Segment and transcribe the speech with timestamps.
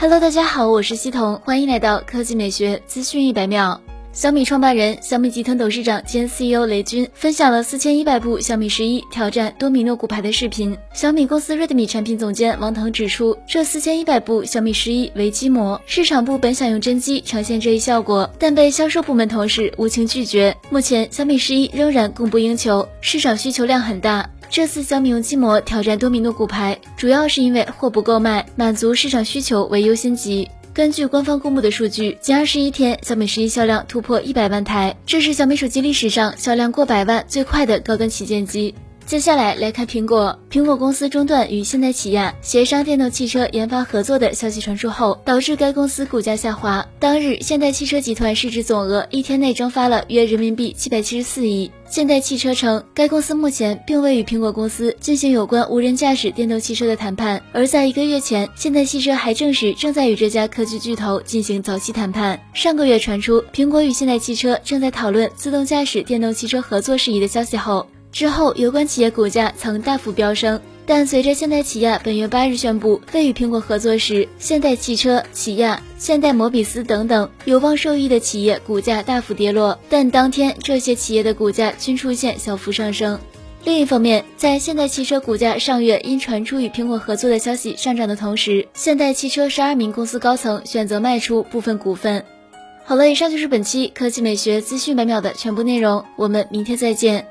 [0.00, 3.78] Hello，大家好，我是西彤，欢迎来到科技美学资讯一百秒。
[4.14, 10.74] 小米创办人、小米集团董事长兼 CEO 雷军分享了四千一百部小米十一挑战多米诺骨牌的视频。
[10.94, 20.56] 小米公司 Redmi 产品总监王腾指出，这四千一百部小米十一为机模，市场部本想用真机呈现这一效果，但被销售部门同事无情拒绝。
[20.70, 24.30] 目前小米十一仍然供不应求，市场需求量很大。
[24.50, 30.50] 这次小米用机模挑战多米诺骨牌，主要是因为货不够卖，满足市场需求为优先级。
[30.74, 38.74] 根据官方公布的数据，仅二十一天，小米十一销量突破一百万台，这是小米手机历史上销量过百万最快的高端旗舰机。
[39.10, 40.38] 接下来来看苹果。
[40.52, 46.86] 苹果公司中断与现代起亚协商电动汽车研发合作的消息传出后，导致该公司股价下滑。
[47.00, 51.72] 当日，现代汽车集团市值总额一天内蒸发了约人民币七百七十四亿。
[51.88, 57.42] 现代汽车称，该公司目前并未与苹果公司进行有关无人驾驶电动汽车的谈判。
[57.50, 62.40] 而在一个月前，现代汽车还证实正在与这家科技巨头进行早期谈判。
[62.54, 67.88] 上个月传出苹果与现代汽车正在讨论自动驾驶电动汽车合作事宜的消息后。
[68.12, 79.78] 之后，有关企业股价曾大幅飙升，但随着现代起亚本月八日宣布未与苹果合作时，现代汽车、起亚、现代摩比斯等等有望受益的企业股价大幅跌落。
[79.88, 83.18] 但当天这些企业的股价均出现小幅上升。
[83.64, 92.24] 另一方面，在现代汽车股价上月因传出与苹果合作的消息上涨的同时，现代汽车十二名公司高层选择卖出部分股份。
[92.84, 97.26] 好了，以上就是本期科技美学资讯百秒的全部内容，我们明天再见。